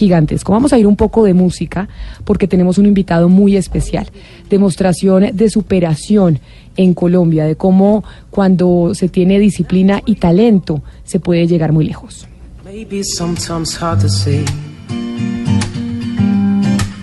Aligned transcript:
Gigantesco. 0.00 0.52
Vamos 0.52 0.72
a 0.72 0.78
ir 0.78 0.86
un 0.86 0.96
poco 0.96 1.24
de 1.24 1.34
música 1.34 1.88
porque 2.24 2.48
tenemos 2.48 2.78
un 2.78 2.86
invitado 2.86 3.28
muy 3.28 3.56
especial. 3.56 4.06
Demostración 4.48 5.36
de 5.36 5.50
superación 5.50 6.40
en 6.76 6.94
Colombia, 6.94 7.44
de 7.44 7.56
cómo 7.56 8.02
cuando 8.30 8.94
se 8.94 9.08
tiene 9.08 9.38
disciplina 9.38 10.00
y 10.06 10.14
talento 10.14 10.82
se 11.04 11.20
puede 11.20 11.46
llegar 11.46 11.72
muy 11.72 11.84
lejos. 11.84 12.26
Maybe 12.64 13.02
sometimes 13.04 13.76
hard 13.76 14.00
to 14.00 14.08
see. 14.08 14.44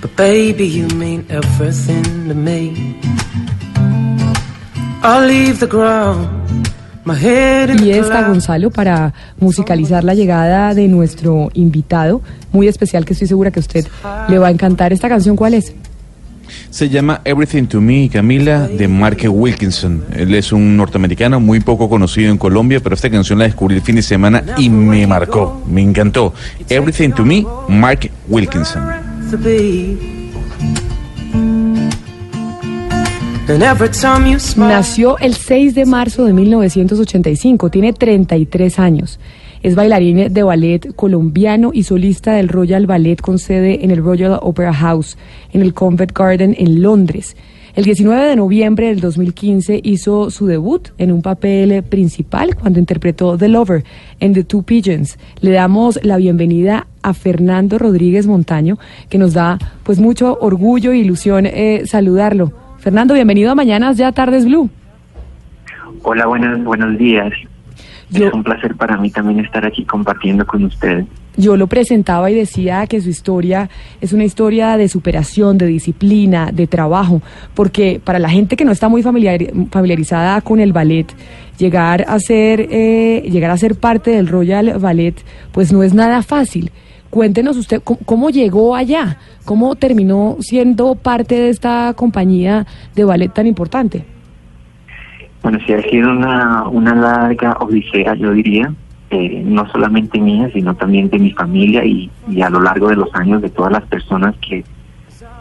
But 0.02 0.16
baby, 0.16 0.68
you 0.68 0.88
mean 0.96 1.26
everything 1.30 2.30
to 2.30 2.34
me. 2.34 2.96
I'll 5.04 5.28
leave 5.28 5.60
the 5.60 5.68
ground. 5.68 6.28
Y 7.74 7.92
clouds. 7.92 8.28
Gonzalo 8.28 8.72
para 8.72 9.14
musicalizar 9.40 10.04
la 10.04 10.14
llegada 10.14 10.74
de 10.74 10.88
nuestro 10.88 11.50
invitado, 11.54 12.22
muy 12.52 12.68
especial 12.68 13.06
que 13.06 13.14
estoy 13.14 13.28
segura 13.28 13.52
que 13.52 13.60
a 13.60 13.62
usted 13.62 13.88
le 14.30 14.40
va 14.40 14.48
a 14.48 14.52
encantar. 14.52 14.94
¿Esta 14.94 15.10
canción 15.10 15.36
cuál 15.36 15.54
es? 15.54 15.74
Se 16.70 16.90
llama 16.90 17.22
Everything 17.26 17.66
to 17.66 17.82
Me, 17.82 18.10
Camila, 18.10 18.68
de 18.68 18.88
Mark 18.88 19.20
Wilkinson. 19.30 20.04
Él 20.14 20.34
es 20.36 20.52
un 20.52 20.78
norteamericano 20.78 21.40
muy 21.40 21.60
poco 21.60 21.90
conocido 21.90 22.32
en 22.32 22.38
Colombia, 22.38 22.80
pero 22.82 22.96
esta 22.96 23.10
canción 23.10 23.40
la 23.40 23.46
descubrí 23.46 23.76
el 23.76 23.82
fin 23.82 23.96
de 23.96 24.02
semana 24.02 24.44
y 24.58 24.70
me 24.70 25.06
marcó, 25.08 25.62
me 25.68 25.82
encantó. 25.82 26.34
Everything 26.70 27.12
to 27.12 27.26
Me, 27.26 27.46
Mark 27.68 28.10
Wilkinson. 28.28 28.84
Nació 34.58 35.18
el 35.20 35.34
6 35.34 35.74
de 35.74 35.86
marzo 35.86 36.26
de 36.26 36.34
1985, 36.34 37.70
tiene 37.70 37.94
33 37.94 38.78
años. 38.78 39.22
Es 39.64 39.74
bailarín 39.74 40.34
de 40.34 40.44
ballet 40.44 40.94
colombiano 40.98 41.72
y 41.74 41.84
solista 41.84 42.34
del 42.34 42.50
Royal 42.50 42.88
Ballet 42.88 43.22
con 43.22 43.40
sede 43.40 43.86
en 43.86 43.92
el 43.92 44.04
Royal 44.04 44.38
Opera 44.42 44.74
House, 44.74 45.18
en 45.54 45.62
el 45.62 45.74
Covent 45.74 46.12
Garden 46.12 46.58
en 46.60 46.82
Londres. 46.82 47.38
El 47.74 47.86
19 47.86 48.26
de 48.26 48.36
noviembre 48.36 48.88
del 48.88 49.00
2015 49.00 49.80
hizo 49.82 50.30
su 50.30 50.46
debut 50.46 50.90
en 50.98 51.14
un 51.14 51.22
papel 51.22 51.84
principal 51.84 52.54
cuando 52.54 52.80
interpretó 52.80 53.38
The 53.38 53.48
Lover 53.48 53.86
en 54.20 54.34
The 54.34 54.44
Two 54.44 54.64
Pigeons. 54.64 55.18
Le 55.40 55.52
damos 55.52 56.04
la 56.04 56.18
bienvenida 56.18 56.88
a 57.02 57.14
Fernando 57.14 57.78
Rodríguez 57.78 58.28
Montaño, 58.28 58.78
que 59.08 59.18
nos 59.18 59.34
da 59.34 59.58
pues 59.84 60.00
mucho 60.00 60.38
orgullo 60.42 60.92
e 60.92 60.98
ilusión 60.98 61.46
eh, 61.46 61.84
saludarlo. 61.86 62.67
Fernando, 62.80 63.14
bienvenido 63.14 63.52
a 63.52 63.56
Mañanas 63.56 63.98
Ya 63.98 64.12
Tardes 64.12 64.46
Blue. 64.46 64.70
Hola, 66.04 66.26
buenos, 66.28 66.64
buenos 66.64 66.98
días. 66.98 67.32
Yo- 68.10 68.28
Es 68.28 68.34
un 68.34 68.44
placer 68.44 68.76
para 68.76 68.98
mí 68.98 69.10
también 69.10 69.40
estar 69.44 69.66
aquí 69.66 69.84
compartiendo 69.84 70.46
con 70.46 70.64
ustedes. 70.64 71.06
Yo 71.36 71.56
lo 71.56 71.68
presentaba 71.68 72.32
y 72.32 72.34
decía 72.36 72.88
que 72.88 73.00
su 73.02 73.10
historia 73.10 73.70
es 74.02 74.12
una 74.14 74.24
historia 74.24 74.76
de 74.78 74.88
superación, 74.88 75.58
de 75.60 75.68
disciplina, 75.68 76.52
de 76.52 76.66
trabajo, 76.66 77.22
porque 77.54 78.02
para 78.04 78.18
la 78.18 78.30
gente 78.30 78.56
que 78.56 78.66
no 78.66 78.72
está 78.72 78.88
muy 78.90 79.04
familiar- 79.04 79.52
familiarizada 79.70 80.42
con 80.42 80.60
el 80.60 80.74
ballet, 80.74 81.06
llegar 81.60 82.06
a 82.08 82.20
ser 82.20 82.68
eh, 82.72 83.24
llegar 83.30 83.52
a 83.52 83.58
ser 83.58 83.76
parte 83.76 84.12
del 84.12 84.28
Royal 84.28 84.80
Ballet, 84.80 85.16
pues 85.52 85.72
no 85.72 85.84
es 85.84 85.94
nada 85.94 86.24
fácil. 86.24 86.72
Cuéntenos 87.10 87.58
usted 87.58 87.82
cómo, 87.84 88.30
llegó 88.30 88.76
allá, 88.76 89.18
cómo 89.46 89.76
terminó 89.76 90.38
siendo 90.40 90.96
parte 90.96 91.36
de 91.36 91.50
esta 91.50 91.94
compañía 91.96 92.66
de 92.96 93.04
ballet 93.06 93.34
tan 93.34 93.48
importante. 93.48 94.06
Bueno, 95.42 95.60
sí 95.66 95.74
ha 95.74 95.82
sido 95.84 96.12
una, 96.12 96.68
una 96.68 96.94
larga 96.96 97.54
odisea, 97.60 98.16
yo 98.16 98.32
diría, 98.32 98.74
eh, 99.10 99.42
no 99.46 99.66
solamente 99.72 100.20
mía, 100.20 100.50
sino 100.54 100.76
también 100.76 101.10
de 101.10 101.20
mi 101.20 101.32
familia 101.32 101.86
y, 101.86 102.12
a 102.42 102.50
lo 102.50 102.60
largo 102.60 102.90
de 102.90 102.98
los 102.98 103.14
años 103.16 103.42
de 103.42 103.50
todas 103.50 103.72
las 103.72 103.86
personas 103.86 104.36
que 104.38 104.66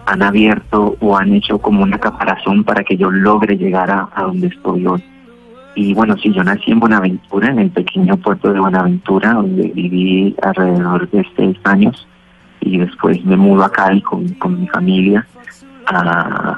han 0.06 0.22
abierto 0.22 0.96
o 1.00 1.16
han 1.16 1.34
hecho 1.34 1.58
como 1.58 1.82
una 1.82 1.98
caparazón 1.98 2.62
para 2.62 2.84
que 2.84 2.96
yo 2.96 3.10
logre 3.10 3.56
llegar 3.56 3.90
a 3.90 4.22
donde 4.22 4.46
estoy 4.46 4.86
hoy. 4.86 5.02
Y 5.76 5.92
bueno, 5.94 6.16
sí, 6.16 6.32
yo 6.32 6.42
nací 6.42 6.72
en 6.72 6.80
Buenaventura, 6.80 7.48
en 7.50 7.58
el 7.58 7.70
pequeño 7.70 8.16
puerto 8.16 8.50
de 8.52 8.58
Buenaventura, 8.58 9.34
donde 9.34 9.68
viví 9.74 10.34
alrededor 10.42 11.08
de 11.10 11.24
seis 11.36 11.56
años 11.64 12.08
y 12.60 12.78
después 12.78 13.22
me 13.26 13.36
mudo 13.36 13.62
a 13.62 13.70
Cali 13.70 14.00
con, 14.00 14.26
con 14.34 14.58
mi 14.58 14.66
familia 14.68 15.26
a- 15.86 16.56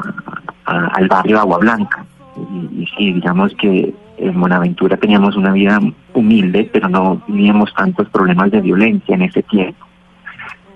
a- 0.67 0.87
al 0.95 1.09
barrio 1.09 1.41
Agua 1.41 1.59
Blanca. 1.59 2.05
Y, 2.37 2.83
y 2.83 2.87
sí, 2.97 3.13
digamos 3.15 3.53
que 3.57 3.93
en 4.19 4.41
Buenaventura 4.41 4.97
teníamos 4.97 5.35
una 5.37 5.51
vida 5.53 5.81
humilde, 6.15 6.71
pero 6.73 6.89
no 6.89 7.21
teníamos 7.27 7.75
tantos 7.75 8.09
problemas 8.11 8.53
de 8.53 8.61
violencia 8.61 9.17
en 9.17 9.23
ese 9.23 9.43
tiempo. 9.43 9.85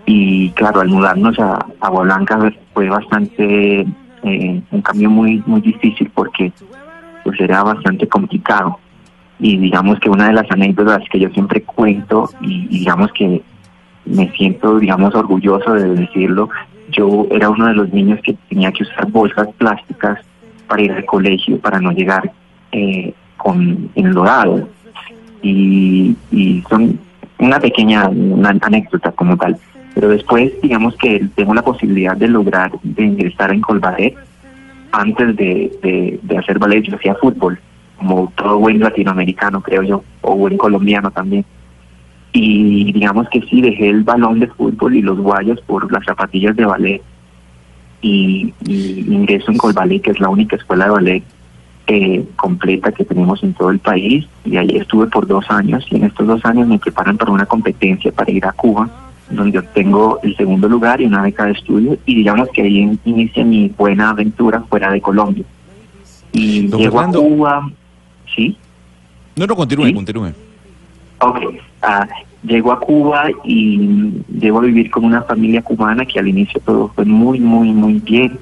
Y 0.05 0.51
claro, 0.51 0.81
al 0.81 0.89
mudarnos 0.89 1.39
a 1.39 1.65
Agua 1.81 2.03
Blanca 2.03 2.53
fue 2.75 2.89
bastante 2.89 3.87
eh, 4.25 4.63
un 4.71 4.83
cambio 4.83 5.11
muy 5.11 5.43
muy 5.47 5.61
difícil 5.61 6.11
porque 6.13 6.53
pues 7.33 7.49
era 7.49 7.63
bastante 7.63 8.07
complicado. 8.07 8.79
Y 9.39 9.57
digamos 9.57 9.99
que 10.01 10.11
una 10.11 10.29
de 10.29 10.35
las 10.35 10.51
anécdotas 10.51 11.03
que 11.11 11.19
yo 11.19 11.29
siempre 11.31 11.63
cuento 11.63 12.29
y, 12.41 12.69
digamos 12.69 13.11
que 13.13 13.43
me 14.05 14.31
siento, 14.33 14.79
digamos, 14.79 15.15
orgulloso 15.15 15.73
de 15.75 15.95
decirlo. 15.95 16.51
Yo 16.91 17.27
era 17.31 17.49
uno 17.49 17.67
de 17.67 17.75
los 17.75 17.93
niños 17.93 18.21
que 18.23 18.37
tenía 18.49 18.71
que 18.71 18.83
usar 18.83 19.11
bolsas 19.11 19.49
plásticas 19.57 20.19
para 20.69 20.83
ir 20.83 20.93
al 20.93 21.05
colegio, 21.07 21.59
para 21.59 21.81
no 21.81 21.93
llegar 21.93 22.31
eh, 22.73 23.15
con 23.37 23.91
enlodado. 23.95 24.69
Y, 25.41 26.15
y 26.31 26.63
son 26.69 26.99
una 27.39 27.59
pequeña 27.59 28.09
una 28.09 28.51
anécdota 28.61 29.11
como 29.13 29.37
tal. 29.37 29.57
Pero 29.95 30.09
después, 30.09 30.53
digamos 30.63 30.95
que 30.97 31.27
tengo 31.35 31.55
la 31.55 31.63
posibilidad 31.63 32.17
de 32.17 32.29
lograr 32.29 32.73
de 32.83 33.05
ingresar 33.05 33.53
en 33.53 33.61
Colbadet. 33.61 34.15
Antes 34.93 35.37
de, 35.37 36.21
de, 36.23 36.37
hacer 36.37 36.59
ballet, 36.59 36.83
yo 36.83 36.97
hacía 36.97 37.15
fútbol, 37.15 37.59
como 37.97 38.31
todo 38.37 38.59
buen 38.59 38.79
latinoamericano, 38.79 39.63
creo 39.63 39.83
yo, 39.83 40.05
o 40.21 40.37
buen 40.37 40.59
colombiano 40.59 41.11
también. 41.11 41.45
Y 42.33 42.93
digamos 42.93 43.29
que 43.31 43.41
sí 43.43 43.61
dejé 43.61 43.89
el 43.89 44.05
balón 44.05 44.41
de 44.41 44.49
fútbol 44.49 44.95
y 44.95 45.03
los 45.03 45.19
guayos 45.19 45.61
por 45.63 45.91
las 45.91 46.05
zapatillas 46.05 46.57
de 46.57 46.65
ballet. 46.65 47.03
Y, 48.03 48.53
y 48.67 49.01
ingreso 49.09 49.51
en 49.53 49.59
Colballet 49.59 50.03
que 50.03 50.11
es 50.11 50.19
la 50.19 50.29
única 50.29 50.57
escuela 50.57 50.87
de 50.87 50.91
ballet 50.91 51.23
eh, 51.87 52.25
completa 52.37 52.91
que 52.91 53.05
tenemos 53.05 53.43
en 53.43 53.55
todo 53.55 53.71
el 53.71 53.79
país. 53.79 54.27
Y 54.45 54.57
ahí 54.57 54.77
estuve 54.77 55.07
por 55.07 55.27
dos 55.27 55.45
años 55.51 55.87
y 55.91 55.97
en 55.97 56.05
estos 56.05 56.27
dos 56.27 56.45
años 56.45 56.69
me 56.69 56.79
preparan 56.79 57.17
para 57.17 57.33
una 57.33 57.47
competencia 57.47 58.13
para 58.13 58.31
ir 58.31 58.45
a 58.45 58.53
Cuba 58.53 58.91
donde 59.33 59.59
obtengo 59.59 60.19
el 60.23 60.37
segundo 60.37 60.69
lugar 60.69 61.01
y 61.01 61.07
una 61.07 61.23
beca 61.23 61.45
de 61.47 61.53
estudio 61.53 61.99
y 62.07 62.15
digamos 62.17 62.49
que 62.53 62.63
ahí 62.63 62.79
in- 62.79 62.99
inicia 63.05 63.45
mi 63.45 63.69
buena 63.69 64.11
aventura 64.11 64.61
fuera 64.69 64.91
de 64.93 65.01
Colombia 65.01 65.45
y 66.33 66.67
Don 66.69 66.81
llego 66.81 66.93
Fernando. 66.99 67.19
a 67.21 67.23
Cuba 67.23 67.71
sí 68.35 68.57
No, 69.37 69.47
no, 69.47 69.57
continúe, 69.57 69.87
¿Sí? 69.87 69.95
continúe. 69.95 70.33
Ok, 71.21 71.39
ah, 71.83 72.07
llego 72.43 72.73
a 72.73 72.81
Cuba 72.81 73.25
y 73.45 74.11
llego 74.41 74.59
a 74.59 74.63
vivir 74.63 74.91
con 74.91 75.05
una 75.05 75.23
familia 75.23 75.63
cubana 75.63 76.05
que 76.05 76.19
al 76.19 76.29
inicio 76.29 76.61
todo 76.65 76.89
fue 76.95 77.05
muy, 77.05 77.39
muy, 77.41 77.71
muy 77.73 77.95
bien, 78.01 78.39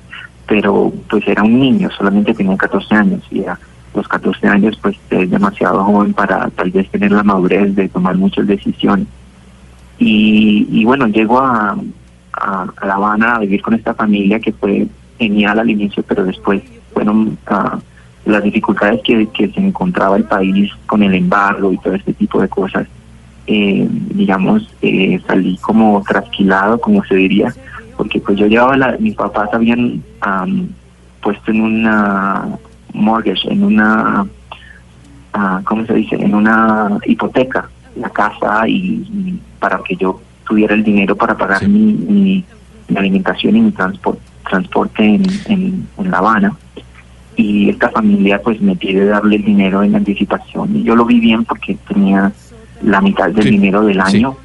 pero 0.47 0.93
pues 1.09 1.27
era 1.29 1.43
un 1.43 1.61
niño, 1.61 1.91
solamente 1.97 2.33
tenía 2.35 2.57
14 2.57 2.95
años 2.95 3.23
y 3.31 3.45
a 3.45 3.59
los 3.95 4.09
14 4.09 4.47
años 4.49 4.79
pues 4.81 4.97
es 5.11 5.31
demasiado 5.31 5.85
joven 5.85 6.13
para 6.15 6.49
tal 6.51 6.71
vez 6.71 6.89
tener 6.91 7.13
la 7.13 7.23
madurez 7.23 7.75
de 7.75 7.89
tomar 7.89 8.17
muchas 8.17 8.47
decisiones. 8.47 9.07
Y, 10.01 10.67
y 10.73 10.85
bueno, 10.85 11.07
llego 11.07 11.39
a, 11.39 11.77
La 12.83 12.95
Habana 12.95 13.37
a 13.37 13.41
vivir 13.41 13.61
con 13.61 13.75
esta 13.75 13.93
familia 13.95 14.41
que 14.41 14.53
fue 14.53 14.89
genial 15.19 15.59
al 15.59 15.69
inicio, 15.69 16.03
pero 16.03 16.25
después 16.25 16.63
fueron 16.95 17.37
ah, 17.47 17.79
las 18.25 18.43
dificultades 18.43 19.03
que, 19.03 19.29
se 19.37 19.61
encontraba 19.61 20.17
el 20.17 20.25
país 20.25 20.73
con 20.87 21.03
el 21.03 21.15
embargo 21.15 21.71
y 21.71 21.79
todo 21.79 21.95
este 21.95 22.15
tipo 22.15 22.41
de 22.41 22.49
cosas. 22.49 22.89
Eh, 23.47 23.87
digamos, 23.91 24.75
eh, 24.81 25.21
salí 25.27 25.59
como 25.59 26.03
trasquilado, 26.09 26.81
como 26.81 27.05
se 27.05 27.17
diría, 27.17 27.55
porque 27.99 28.21
pues 28.21 28.39
yo 28.39 28.47
llevaba, 28.47 28.79
la, 28.79 28.97
mis 28.99 29.15
papás 29.15 29.51
habían 29.53 30.03
am, 30.21 30.69
puesto 31.21 31.51
en 31.51 31.61
una 31.61 32.49
mortgage, 32.95 33.53
en 33.53 33.65
una, 33.65 34.27
ah, 35.35 35.61
¿cómo 35.65 35.85
se 35.85 35.95
dice? 35.95 36.17
En 36.17 36.35
una 36.35 36.99
hipoteca 37.05 37.69
la 37.97 38.09
casa 38.09 38.69
y, 38.69 39.05
y 39.13 39.41
para 39.61 39.79
que 39.85 39.95
yo 39.97 40.21
tuviera 40.47 40.75
el 40.75 40.83
dinero 40.83 41.15
para 41.15 41.37
pagar 41.37 41.61
Sí. 41.61 41.69
mi, 41.69 41.93
mi- 41.93 42.45
mi 42.89 42.97
alimentación 42.97 43.57
y 43.57 43.61
mi 43.61 43.71
transpor- 43.71 44.19
transporte 44.49 45.05
en, 45.05 45.23
en, 45.47 45.87
en 45.97 46.11
La 46.11 46.19
Habana. 46.19 46.57
Y 47.37 47.71
esta 47.71 47.89
familia 47.91 48.43
pues 48.43 48.61
me 48.61 48.75
pide 48.75 49.05
darle 49.07 49.37
el 49.37 49.45
dinero 49.45 49.83
en 49.85 49.95
anticipación. 49.95 50.75
Y 50.77 50.83
yo 50.83 50.97
lo 50.97 51.05
vi 51.05 51.21
bien 51.21 51.45
porque 51.45 51.77
tenía 51.87 52.33
la 52.83 53.01
mitad 53.01 53.31
del 53.31 53.45
Sí, 53.45 53.51
dinero 53.51 53.83
del 53.85 54.03
sí. 54.07 54.17
año 54.17 54.37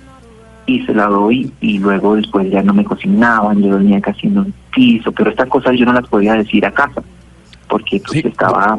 y 0.67 0.85
se 0.85 0.93
la 0.93 1.05
doy 1.07 1.51
y 1.61 1.79
luego 1.79 2.15
después 2.15 2.49
ya 2.51 2.61
no 2.61 2.73
me 2.73 2.83
cocinaban, 2.83 3.61
yo 3.61 3.69
dormía 3.71 4.01
casi 4.01 4.27
en 4.27 4.37
un 4.39 4.53
piso, 4.73 5.11
pero 5.11 5.29
estas 5.29 5.47
cosas 5.47 5.75
yo 5.77 5.85
no 5.85 5.93
las 5.93 6.07
podía 6.07 6.33
decir 6.33 6.65
a 6.65 6.71
casa 6.71 7.01
porque 7.67 7.99
pues 7.99 8.21
Sí. 8.21 8.27
estaba 8.27 8.77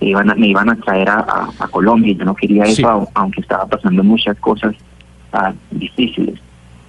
me 0.00 0.08
iban 0.08 0.30
a, 0.30 0.34
me 0.34 0.46
iban 0.48 0.70
a 0.70 0.76
traer 0.76 1.08
a, 1.10 1.18
a- 1.20 1.50
a 1.58 1.68
Colombia 1.68 2.12
y 2.12 2.16
yo 2.16 2.24
no 2.24 2.34
quería 2.34 2.64
eso 2.64 2.88
au- 2.88 3.08
aunque 3.14 3.40
estaba 3.42 3.66
pasando 3.66 4.02
muchas 4.02 4.36
cosas 4.38 4.74
difíciles 5.70 6.38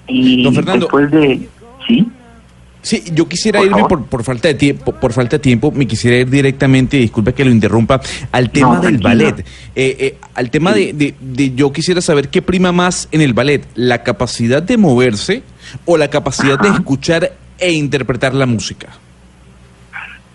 y 0.07 0.43
Don 0.43 0.55
Fernando. 0.55 0.85
después 0.88 1.11
de 1.11 1.47
sí 1.88 2.05
Sí, 2.83 3.03
yo 3.13 3.27
quisiera 3.29 3.59
Por 3.59 3.67
irme 3.67 3.83
por, 3.83 4.05
por 4.07 4.23
falta 4.23 4.47
de 4.47 4.55
tiempo, 4.55 4.91
por 4.93 5.13
falta 5.13 5.35
de 5.38 5.39
tiempo, 5.43 5.71
me 5.71 5.85
quisiera 5.85 6.17
ir 6.17 6.27
directamente, 6.31 6.97
disculpe 6.97 7.31
que 7.31 7.45
lo 7.45 7.51
interrumpa, 7.51 8.01
al 8.31 8.49
tema 8.49 8.79
del 8.79 8.97
ballet. 8.97 9.41
Eh, 9.75 9.95
eh, 9.99 10.17
al 10.33 10.49
tema 10.49 10.73
Sí. 10.73 10.85
de, 10.91 10.93
de- 10.93 11.15
de- 11.21 11.53
yo 11.53 11.71
quisiera 11.71 12.01
saber 12.01 12.29
qué 12.29 12.41
prima 12.41 12.71
más 12.71 13.07
en 13.11 13.21
el 13.21 13.35
ballet, 13.35 13.67
la 13.75 14.01
capacidad 14.01 14.63
de 14.63 14.77
moverse 14.77 15.44
o 15.85 15.95
la 15.95 16.09
capacidad 16.09 16.57
de 16.59 16.69
escuchar 16.69 17.33
e 17.59 17.71
interpretar 17.71 18.33
la 18.33 18.47
música. 18.47 18.87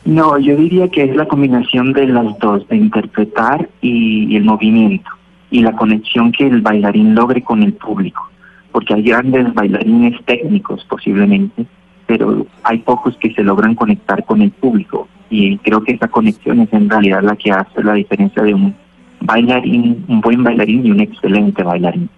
No, 0.04 0.38
yo 0.38 0.54
diría 0.56 0.88
que 0.88 1.02
es 1.02 1.16
la 1.16 1.26
combinación 1.26 1.92
de 1.94 2.06
las 2.06 2.38
dos, 2.38 2.66
de 2.68 2.76
interpretar 2.76 3.68
y, 3.82 4.32
y 4.32 4.36
el 4.36 4.44
movimiento 4.44 5.10
y 5.50 5.60
la 5.60 5.72
conexión 5.72 6.32
que 6.32 6.46
el 6.46 6.60
bailarín 6.60 7.14
logre 7.14 7.42
con 7.42 7.62
el 7.62 7.72
público, 7.74 8.28
porque 8.72 8.94
hay 8.94 9.02
grandes 9.02 9.52
bailarines 9.54 10.14
técnicos 10.24 10.84
posiblemente, 10.88 11.66
pero 12.06 12.46
hay 12.62 12.78
pocos 12.78 13.16
que 13.18 13.32
se 13.32 13.42
logran 13.42 13.74
conectar 13.74 14.24
con 14.24 14.42
el 14.42 14.50
público 14.50 15.08
y 15.30 15.58
creo 15.58 15.82
que 15.82 15.92
esa 15.92 16.08
conexión 16.08 16.60
es 16.60 16.72
en 16.72 16.88
realidad 16.88 17.22
la 17.22 17.36
que 17.36 17.50
hace 17.50 17.82
la 17.82 17.94
diferencia 17.94 18.42
de 18.42 18.54
un 18.54 18.74
bailarín, 19.20 20.04
un 20.08 20.20
buen 20.20 20.42
bailarín 20.44 20.86
y 20.86 20.90
un 20.90 21.00
excelente 21.00 21.62
bailarín. 21.62 22.08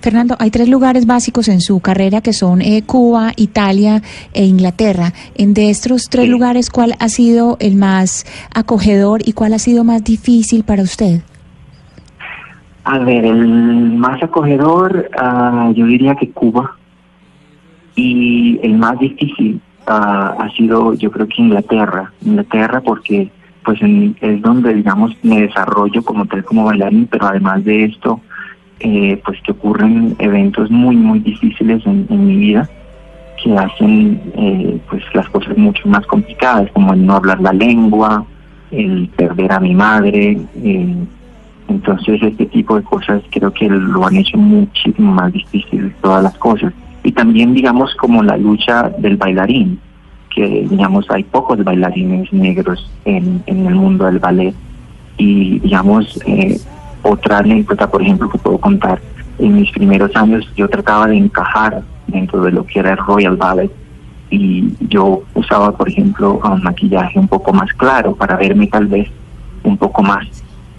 Fernando, 0.00 0.36
hay 0.38 0.50
tres 0.50 0.68
lugares 0.68 1.06
básicos 1.06 1.48
en 1.48 1.62
su 1.62 1.80
carrera 1.80 2.20
que 2.20 2.34
son 2.34 2.60
eh, 2.60 2.82
Cuba, 2.84 3.32
Italia 3.36 4.02
e 4.34 4.44
Inglaterra. 4.44 5.14
En 5.34 5.54
de 5.54 5.70
estos 5.70 6.10
tres 6.10 6.26
Sí. 6.26 6.30
lugares, 6.30 6.68
¿cuál 6.68 6.94
ha 6.98 7.08
sido 7.08 7.56
el 7.58 7.76
más 7.76 8.26
acogedor 8.54 9.22
y 9.26 9.32
cuál 9.32 9.54
ha 9.54 9.58
sido 9.58 9.82
más 9.82 10.04
difícil 10.04 10.62
para 10.62 10.82
usted? 10.82 11.22
A 12.84 12.98
ver, 12.98 13.24
el 13.24 13.46
más 13.96 14.22
acogedor, 14.22 15.08
ah, 15.18 15.72
yo 15.74 15.86
diría 15.86 16.14
que 16.16 16.30
Cuba. 16.30 16.76
Y 17.96 18.58
el 18.62 18.76
más 18.76 18.98
difícil 18.98 19.60
ah, 19.86 20.34
ha 20.38 20.50
sido, 20.50 20.94
yo 20.94 21.10
creo 21.10 21.26
que 21.26 21.40
Inglaterra. 21.42 22.12
Inglaterra 22.24 22.80
porque 22.80 23.30
pues 23.64 23.80
en- 23.80 24.14
es 24.20 24.42
donde, 24.42 24.74
digamos, 24.74 25.16
me 25.22 25.40
desarrollo 25.42 26.02
como 26.02 26.26
tal 26.26 26.44
como 26.44 26.64
bailarín, 26.64 27.06
pero 27.10 27.26
además 27.26 27.64
de 27.64 27.84
esto, 27.84 28.20
eh, 28.80 29.18
pues 29.24 29.40
que 29.40 29.52
ocurren 29.52 30.14
eventos 30.18 30.70
muy, 30.70 30.96
muy 30.96 31.20
difíciles 31.20 31.86
en, 31.86 32.06
en 32.10 32.26
mi 32.26 32.36
vida 32.36 32.68
que 33.42 33.56
hacen 33.56 34.20
eh, 34.36 34.78
pues 34.90 35.02
las 35.14 35.28
cosas 35.30 35.56
mucho 35.56 35.88
más 35.88 36.04
complicadas, 36.06 36.70
como 36.72 36.92
el 36.92 37.06
no 37.06 37.14
hablar 37.14 37.40
la 37.40 37.52
lengua, 37.54 38.24
el 38.70 39.08
perder 39.16 39.52
a 39.52 39.60
mi 39.60 39.74
madre, 39.74 40.38
eh, 40.62 40.94
entonces 41.68 42.22
este 42.22 42.46
tipo 42.46 42.76
de 42.76 42.82
cosas 42.82 43.22
creo 43.30 43.52
que 43.52 43.68
lo 43.68 44.06
han 44.06 44.16
hecho 44.16 44.36
muchísimo 44.36 45.12
más 45.12 45.32
difícil 45.32 45.94
todas 46.02 46.22
las 46.22 46.36
cosas. 46.38 46.72
Y 47.02 47.12
también 47.12 47.54
digamos 47.54 47.94
como 47.96 48.22
la 48.22 48.36
lucha 48.36 48.90
del 48.98 49.16
bailarín, 49.16 49.78
que 50.34 50.66
digamos 50.68 51.10
hay 51.10 51.24
pocos 51.24 51.62
bailarines 51.62 52.32
negros 52.32 52.90
en, 53.04 53.42
en 53.46 53.66
el 53.66 53.74
mundo 53.74 54.06
del 54.06 54.18
ballet. 54.18 54.54
Y 55.16 55.60
digamos 55.60 56.18
eh, 56.26 56.58
otra 57.02 57.38
anécdota, 57.38 57.88
por 57.90 58.02
ejemplo, 58.02 58.28
que 58.28 58.38
puedo 58.38 58.58
contar, 58.58 59.00
en 59.38 59.54
mis 59.54 59.70
primeros 59.70 60.14
años 60.16 60.48
yo 60.56 60.68
trataba 60.68 61.06
de 61.06 61.16
encajar 61.16 61.82
dentro 62.06 62.42
de 62.42 62.52
lo 62.52 62.64
que 62.64 62.80
era 62.80 62.92
el 62.92 62.98
Royal 62.98 63.36
Ballet 63.36 63.70
y 64.30 64.72
yo 64.88 65.22
usaba, 65.34 65.76
por 65.76 65.88
ejemplo, 65.88 66.40
un 66.42 66.62
maquillaje 66.62 67.18
un 67.18 67.28
poco 67.28 67.52
más 67.52 67.72
claro 67.74 68.14
para 68.14 68.36
verme 68.36 68.66
tal 68.66 68.86
vez 68.86 69.08
un 69.62 69.76
poco 69.76 70.02
más 70.02 70.26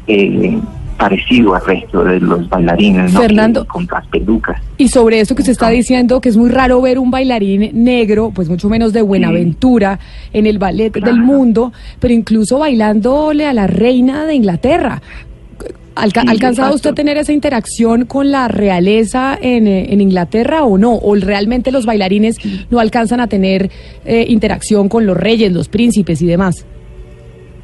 eh, 0.08 0.58
parecido 0.98 1.56
al 1.56 1.66
resto 1.66 2.04
de 2.06 2.20
los 2.22 2.48
bailarines, 2.48 3.12
¿no? 3.14 3.20
Fernando. 3.20 3.66
Con 3.68 3.86
las 3.92 4.08
pelucas. 4.08 4.62
Y 4.78 4.88
sobre 4.88 5.20
eso 5.20 5.36
que 5.36 5.42
usted 5.42 5.52
está 5.52 5.70
diciendo, 5.70 6.22
que 6.22 6.30
es 6.30 6.38
muy 6.38 6.50
raro 6.50 6.80
ver 6.82 7.00
un 7.00 7.12
bailarín 7.12 7.70
negro, 7.84 8.32
pues 8.34 8.48
mucho 8.48 8.70
menos 8.70 8.94
de 8.94 9.02
Buenaventura, 9.02 10.00
en 10.32 10.46
el 10.46 10.58
ballet 10.58 10.92
Claro. 10.94 11.12
del 11.14 11.22
mundo, 11.22 11.74
pero 12.00 12.14
incluso 12.14 12.60
bailándole 12.60 13.46
a 13.46 13.54
la 13.54 13.68
reina 13.68 14.26
de 14.26 14.36
Inglaterra. 14.36 15.02
Alca- 15.96 16.22
Sí, 16.22 16.28
¿Ha 16.28 16.32
alcanzado 16.32 16.68
exacto. 16.70 16.76
usted 16.76 16.90
a 16.92 16.94
tener 16.96 17.18
esa 17.18 17.32
interacción 17.32 18.06
con 18.06 18.30
la 18.30 18.50
realeza 18.50 19.38
en, 19.42 19.66
eh, 19.68 19.94
en 19.94 20.02
Inglaterra 20.02 20.64
o 20.66 20.78
no? 20.78 20.94
¿O 20.96 21.16
realmente 21.16 21.72
los 21.72 21.86
bailarines 21.86 22.38
no 22.70 22.80
alcanzan 22.80 23.22
a 23.22 23.28
tener 23.28 23.70
eh, 24.06 24.26
interacción 24.28 24.90
con 24.90 25.06
los 25.06 25.16
reyes, 25.16 25.54
los 25.54 25.70
príncipes 25.70 26.22
y 26.22 26.26
demás? 26.26 26.66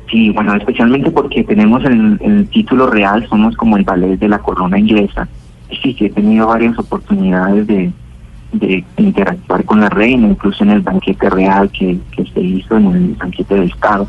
Sí, 0.09 0.29
bueno, 0.31 0.53
especialmente 0.55 1.09
porque 1.11 1.43
tenemos 1.43 1.83
el, 1.85 2.17
el 2.21 2.47
título 2.49 2.87
real, 2.87 3.25
somos 3.29 3.55
como 3.55 3.77
el 3.77 3.83
ballet 3.83 4.17
de 4.17 4.27
la 4.27 4.39
corona 4.39 4.77
inglesa. 4.77 5.27
Sí, 5.81 5.93
que 5.93 6.07
he 6.07 6.09
tenido 6.09 6.47
varias 6.47 6.77
oportunidades 6.77 7.65
de, 7.65 7.91
de 8.51 8.83
interactuar 8.97 9.63
con 9.63 9.79
la 9.79 9.89
reina, 9.89 10.27
incluso 10.27 10.63
en 10.65 10.71
el 10.71 10.81
banquete 10.81 11.29
real 11.29 11.69
que, 11.71 11.97
que 12.11 12.25
se 12.25 12.41
hizo, 12.41 12.75
en 12.75 12.87
el 12.87 13.15
banquete 13.15 13.55
del 13.55 13.69
Estado, 13.69 14.05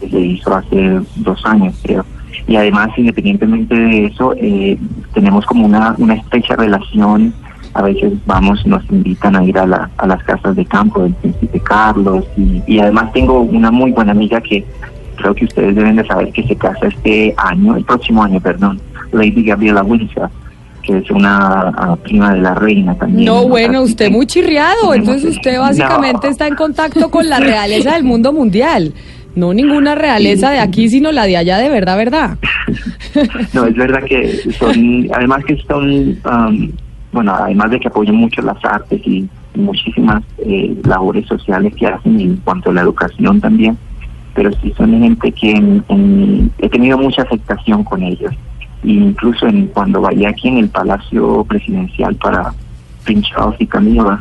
que 0.00 0.10
se 0.10 0.20
hizo 0.20 0.54
hace 0.54 1.00
dos 1.16 1.44
años, 1.46 1.80
creo. 1.82 2.04
Y 2.46 2.56
además, 2.56 2.90
independientemente 2.96 3.74
de 3.74 4.04
eso, 4.06 4.34
eh, 4.36 4.78
tenemos 5.14 5.46
como 5.46 5.64
una, 5.64 5.94
una 5.98 6.14
estrecha 6.14 6.56
relación. 6.56 7.32
A 7.74 7.82
veces 7.82 8.12
vamos, 8.26 8.66
nos 8.66 8.84
invitan 8.90 9.36
a 9.36 9.44
ir 9.44 9.58
a, 9.58 9.66
la, 9.66 9.90
a 9.96 10.06
las 10.06 10.22
casas 10.24 10.54
de 10.56 10.64
campo 10.64 11.02
del 11.02 11.14
príncipe 11.14 11.60
Carlos. 11.60 12.24
Y, 12.36 12.62
y 12.66 12.78
además 12.80 13.12
tengo 13.12 13.40
una 13.40 13.70
muy 13.70 13.92
buena 13.92 14.12
amiga 14.12 14.40
que 14.40 14.64
creo 15.18 15.34
que 15.34 15.44
ustedes 15.44 15.74
deben 15.74 15.96
de 15.96 16.06
saber 16.06 16.32
que 16.32 16.42
se 16.44 16.56
casa 16.56 16.86
este 16.86 17.34
año, 17.36 17.76
el 17.76 17.84
próximo 17.84 18.22
año, 18.22 18.40
perdón, 18.40 18.80
Lady 19.12 19.42
Gabriela 19.44 19.82
Windsor, 19.82 20.30
que 20.82 20.98
es 20.98 21.10
una 21.10 21.68
ah, 21.76 21.96
prima 22.02 22.34
de 22.34 22.40
la 22.40 22.54
reina 22.54 22.94
también. 22.94 23.24
No, 23.26 23.42
¿no? 23.42 23.48
bueno, 23.48 23.82
usted 23.82 24.10
muy 24.10 24.26
chirriado, 24.26 24.94
entonces 24.94 25.36
usted 25.36 25.58
básicamente 25.60 26.26
No. 26.26 26.30
está 26.30 26.46
en 26.46 26.54
contacto 26.54 27.10
con 27.10 27.28
la 27.28 27.40
realeza 27.40 27.94
del 27.94 28.04
mundo 28.04 28.32
mundial. 28.32 28.94
No 29.34 29.54
ninguna 29.54 29.94
realeza 29.94 30.50
de 30.50 30.58
aquí, 30.58 30.88
sino 30.88 31.12
la 31.12 31.26
de 31.26 31.36
allá 31.36 31.58
de 31.58 31.68
verdad, 31.68 31.96
verdad. 31.96 32.38
No, 33.54 33.66
es 33.66 33.74
verdad 33.74 34.02
que 34.04 34.38
son, 34.58 35.08
además 35.14 35.44
que 35.44 35.56
son, 35.66 36.18
um, 36.24 36.70
bueno, 37.12 37.34
además 37.34 37.70
de 37.70 37.80
que 37.80 37.88
apoyan 37.88 38.16
mucho 38.16 38.42
las 38.42 38.62
artes 38.64 39.00
y 39.06 39.28
muchísimas 39.54 40.22
eh, 40.38 40.76
labores 40.84 41.26
sociales 41.26 41.74
que 41.74 41.86
hacen 41.86 42.20
en 42.20 42.36
cuanto 42.36 42.70
a 42.70 42.74
la 42.74 42.82
educación 42.82 43.40
también, 43.40 43.76
pero 44.38 44.52
sí 44.62 44.72
son 44.76 44.92
gente 44.92 45.32
que 45.32 45.50
he 46.58 46.68
tenido 46.68 46.96
mucha 46.96 47.22
aceptación 47.22 47.82
con 47.82 48.04
ellos. 48.04 48.32
E 48.84 48.90
incluso 48.90 49.48
en, 49.48 49.66
cuando 49.66 50.00
bailé 50.00 50.28
aquí 50.28 50.46
en 50.46 50.58
el 50.58 50.68
Palacio 50.68 51.42
Presidencial 51.42 52.14
para 52.14 52.52
Prince 53.02 53.28
Charles 53.34 53.60
y 53.60 53.66
Camila, 53.66 54.20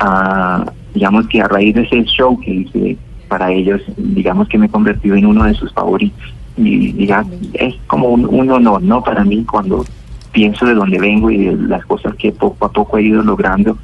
ah, 0.00 0.70
digamos 0.92 1.28
que 1.28 1.40
a 1.40 1.48
raíz 1.48 1.74
de 1.76 1.80
ese 1.84 2.04
show 2.04 2.38
que 2.38 2.50
hice 2.50 2.98
para 3.26 3.50
ellos, 3.50 3.80
digamos 3.96 4.48
que 4.48 4.58
me 4.58 4.66
he 4.66 4.68
convertido 4.68 5.16
en 5.16 5.24
uno 5.24 5.44
de 5.44 5.54
sus 5.54 5.72
favoritos. 5.72 6.34
Y 6.58 6.92
diga, 6.92 7.24
es 7.54 7.74
como 7.86 8.08
un, 8.08 8.26
un 8.26 8.50
honor, 8.50 8.82
¿no? 8.82 9.02
Para 9.02 9.24
mí 9.24 9.46
cuando 9.50 9.82
pienso 10.30 10.66
de 10.66 10.74
dónde 10.74 10.98
vengo 10.98 11.30
y 11.30 11.46
de 11.46 11.56
las 11.56 11.86
cosas 11.86 12.14
que 12.16 12.32
poco 12.32 12.66
a 12.66 12.70
poco 12.70 12.98
he 12.98 13.02
ido 13.04 13.22
logrando, 13.22 13.78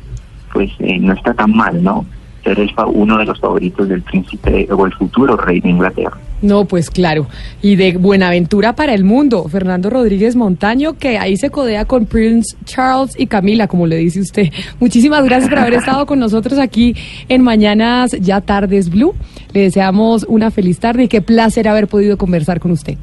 pues 0.53 0.71
eh, 0.81 0.99
no 0.99 1.15
está 1.15 1.33
tan 1.33 1.57
mal, 1.57 1.83
¿no? 1.83 2.05
Ser 2.45 2.59
uno 2.93 3.17
de 3.17 3.25
los 3.25 3.41
favoritos 3.41 3.89
del 3.89 4.03
príncipe 4.03 4.69
o 4.71 4.85
el 4.85 4.93
futuro 4.93 5.35
rey 5.37 5.61
de 5.61 5.71
Inglaterra. 5.71 6.19
No, 6.43 6.67
pues 6.67 6.91
claro. 6.91 7.27
Y 7.63 7.77
de 7.77 7.97
Buenaventura 7.97 8.75
para 8.75 8.93
el 8.93 9.03
mundo, 9.03 9.49
Fernando 9.49 9.89
Rodríguez 9.89 10.37
Montaño, 10.37 10.93
que 10.99 11.17
ahí 11.17 11.39
se 11.39 11.49
codea 11.49 11.87
con 11.87 12.05
Prince 12.05 12.55
Charles 12.67 13.19
y 13.19 13.29
Camila, 13.29 13.67
como 13.67 13.87
le 13.87 13.97
dice 13.97 14.21
usted. 14.21 14.51
Muchísimas 14.79 15.25
gracias 15.25 15.49
por 15.49 15.59
haber 15.59 15.75
estado 15.75 16.05
con 16.05 16.19
nosotros 16.19 16.59
aquí 16.59 16.95
en 17.31 17.43
Mañanas 17.43 18.13
Ya 18.21 18.43
Tardes 18.43 18.91
Blue. 18.91 19.15
Le 19.55 19.63
deseamos 19.63 20.27
una 20.29 20.51
feliz 20.51 20.79
tarde 20.79 21.05
y 21.05 21.09
qué 21.09 21.23
placer 21.23 21.67
haber 21.67 21.89
podido 21.89 22.19
conversar 22.19 22.61
con 22.61 22.73
usted. 22.73 22.99